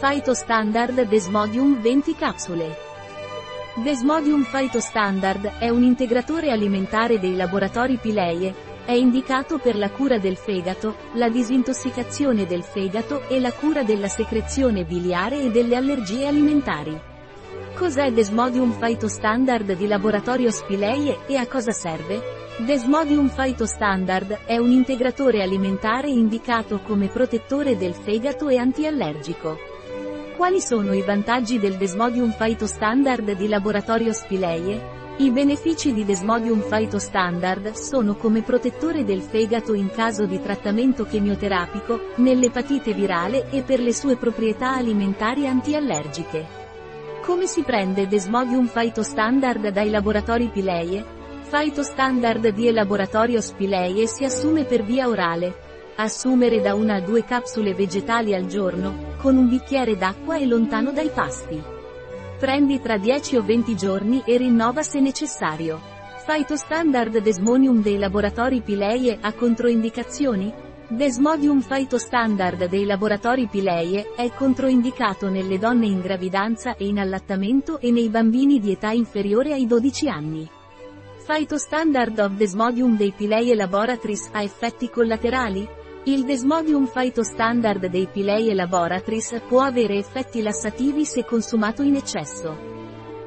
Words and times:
Phytostandard 0.00 1.08
Desmodium 1.08 1.80
20 1.80 2.14
capsule. 2.14 2.76
Desmodium 3.82 4.44
Phytostandard 4.48 5.58
è 5.58 5.70
un 5.70 5.82
integratore 5.82 6.52
alimentare 6.52 7.18
dei 7.18 7.34
laboratori 7.34 7.96
Pileie, 7.96 8.54
è 8.84 8.92
indicato 8.92 9.58
per 9.58 9.76
la 9.76 9.90
cura 9.90 10.18
del 10.18 10.36
fegato, 10.36 10.94
la 11.14 11.28
disintossicazione 11.28 12.46
del 12.46 12.62
fegato 12.62 13.28
e 13.28 13.40
la 13.40 13.50
cura 13.52 13.82
della 13.82 14.06
secrezione 14.06 14.84
biliare 14.84 15.42
e 15.42 15.50
delle 15.50 15.74
allergie 15.74 16.28
alimentari. 16.28 16.96
Cos'è 17.74 18.12
Desmodium 18.12 18.78
Phytostandard 18.78 19.72
di 19.72 19.88
laboratorio 19.88 20.52
Spileie 20.52 21.26
e 21.26 21.34
a 21.34 21.48
cosa 21.48 21.72
serve? 21.72 22.22
Desmodium 22.58 23.32
Phytostandard 23.34 24.44
è 24.46 24.58
un 24.58 24.70
integratore 24.70 25.42
alimentare 25.42 26.08
indicato 26.08 26.78
come 26.84 27.08
protettore 27.08 27.76
del 27.76 27.94
fegato 27.94 28.48
e 28.48 28.58
antiallergico. 28.58 29.76
Quali 30.38 30.60
sono 30.60 30.92
i 30.92 31.02
vantaggi 31.02 31.58
del 31.58 31.74
Desmodium 31.74 32.32
Phytostandard 32.32 33.32
di 33.32 33.48
laboratorio 33.48 34.12
Spileie? 34.12 35.16
I 35.16 35.32
benefici 35.32 35.92
di 35.92 36.04
Desmodium 36.04 36.60
Phytostandard 36.60 37.72
sono 37.72 38.14
come 38.14 38.42
protettore 38.42 39.02
del 39.02 39.20
fegato 39.20 39.74
in 39.74 39.90
caso 39.90 40.26
di 40.26 40.40
trattamento 40.40 41.06
chemioterapico, 41.06 42.12
nell'epatite 42.18 42.92
virale 42.92 43.50
e 43.50 43.62
per 43.62 43.80
le 43.80 43.92
sue 43.92 44.14
proprietà 44.14 44.76
alimentari 44.76 45.48
antiallergiche. 45.48 46.46
Come 47.24 47.46
si 47.48 47.62
prende 47.62 48.06
Desmodium 48.06 48.68
Phytostandard 48.68 49.70
dai 49.70 49.90
laboratori 49.90 50.50
Pileie? 50.50 51.04
Phytostandard 51.50 52.50
di 52.50 52.70
laboratorio 52.70 53.40
Spileie 53.40 54.06
si 54.06 54.22
assume 54.22 54.62
per 54.62 54.84
via 54.84 55.08
orale, 55.08 55.66
Assumere 56.00 56.60
da 56.60 56.76
una 56.76 56.94
a 56.94 57.00
due 57.00 57.24
capsule 57.24 57.74
vegetali 57.74 58.32
al 58.32 58.46
giorno, 58.46 59.16
con 59.16 59.36
un 59.36 59.48
bicchiere 59.48 59.96
d'acqua 59.96 60.36
e 60.36 60.46
lontano 60.46 60.92
dai 60.92 61.08
pasti. 61.08 61.60
Prendi 62.38 62.80
tra 62.80 62.98
10 62.98 63.34
o 63.34 63.42
20 63.42 63.74
giorni 63.74 64.22
e 64.24 64.36
rinnova 64.36 64.84
se 64.84 65.00
necessario. 65.00 65.80
Phytostandard 66.24 67.18
Desmonium 67.18 67.82
dei 67.82 67.98
laboratori 67.98 68.60
Pileie 68.60 69.18
ha 69.20 69.32
controindicazioni? 69.32 70.52
Desmodium 70.86 71.62
Phytostandard 71.62 72.66
dei 72.66 72.84
laboratori 72.84 73.48
Pileie 73.48 74.14
è 74.14 74.30
controindicato 74.30 75.28
nelle 75.28 75.58
donne 75.58 75.86
in 75.86 76.00
gravidanza 76.00 76.76
e 76.76 76.86
in 76.86 77.00
allattamento 77.00 77.80
e 77.80 77.90
nei 77.90 78.08
bambini 78.08 78.60
di 78.60 78.70
età 78.70 78.92
inferiore 78.92 79.52
ai 79.52 79.66
12 79.66 80.08
anni. 80.08 80.48
Phytostandard 81.26 82.20
of 82.20 82.32
Desmodium 82.34 82.96
dei 82.96 83.10
Pileie 83.10 83.56
Laboratories 83.56 84.28
ha 84.30 84.44
effetti 84.44 84.88
collaterali? 84.88 85.86
Il 86.08 86.24
Desmodium 86.24 86.86
Phytostandard 86.90 87.84
dei 87.84 88.08
Pileie 88.10 88.54
Laboratories 88.54 89.42
può 89.46 89.60
avere 89.60 89.98
effetti 89.98 90.40
lassativi 90.40 91.04
se 91.04 91.26
consumato 91.26 91.82
in 91.82 91.96
eccesso. 91.96 92.56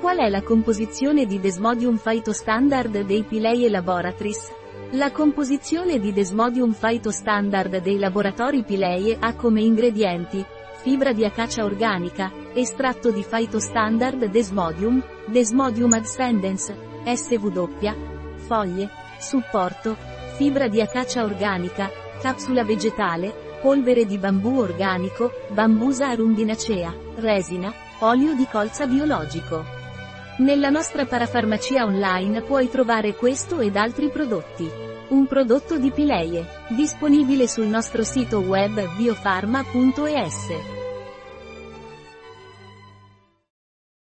Qual 0.00 0.16
è 0.16 0.30
la 0.30 0.40
composizione 0.40 1.26
di 1.26 1.38
Desmodium 1.38 1.98
Phytostandard 2.02 3.02
dei 3.02 3.24
Pileie 3.24 3.68
Laboratories? 3.68 4.50
La 4.92 5.12
composizione 5.12 5.98
di 5.98 6.14
Desmodium 6.14 6.72
Phytostandard 6.72 7.76
dei 7.82 7.98
laboratori 7.98 8.64
Pileie 8.64 9.18
ha 9.20 9.34
come 9.34 9.60
ingredienti 9.60 10.42
fibra 10.76 11.12
di 11.12 11.26
acacia 11.26 11.64
organica, 11.64 12.32
estratto 12.54 13.10
di 13.10 13.22
Phytostandard 13.22 14.24
Desmodium, 14.30 15.04
Desmodium 15.26 15.92
ascendens, 15.92 16.72
SW, 17.04 17.68
foglie, 18.36 18.88
supporto, 19.18 19.94
fibra 20.36 20.68
di 20.68 20.80
acacia 20.80 21.22
organica, 21.22 21.90
capsula 22.22 22.62
vegetale, 22.62 23.58
polvere 23.60 24.06
di 24.06 24.16
bambù 24.16 24.60
organico, 24.60 25.32
bambusa 25.48 26.06
arundinacea, 26.08 26.94
resina, 27.16 27.72
olio 27.98 28.34
di 28.34 28.46
colza 28.48 28.86
biologico. 28.86 29.64
Nella 30.38 30.70
nostra 30.70 31.04
parafarmacia 31.04 31.84
online 31.84 32.42
puoi 32.42 32.70
trovare 32.70 33.16
questo 33.16 33.58
ed 33.58 33.76
altri 33.76 34.08
prodotti. 34.08 34.70
Un 35.08 35.26
prodotto 35.26 35.78
di 35.78 35.90
Pileie, 35.90 36.46
disponibile 36.68 37.48
sul 37.48 37.66
nostro 37.66 38.04
sito 38.04 38.38
web 38.38 38.96
biofarma.es. 38.96 40.81